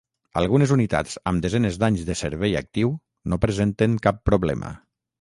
Algunes 0.39 0.71
unitats 0.75 1.17
amb 1.33 1.43
desenes 1.43 1.77
d'anys 1.85 2.07
de 2.09 2.17
servei 2.23 2.57
actiu 2.65 2.93
no 3.35 3.43
presenten 3.47 3.99
cap 4.09 4.23
problema. 4.33 4.79